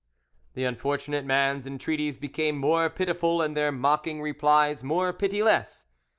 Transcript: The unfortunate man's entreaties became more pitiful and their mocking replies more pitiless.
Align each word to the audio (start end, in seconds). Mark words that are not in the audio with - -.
The 0.55 0.63
unfortunate 0.63 1.25
man's 1.25 1.67
entreaties 1.67 2.17
became 2.17 2.57
more 2.57 2.89
pitiful 2.89 3.39
and 3.39 3.55
their 3.55 3.71
mocking 3.71 4.19
replies 4.19 4.83
more 4.83 5.13
pitiless. 5.13 5.85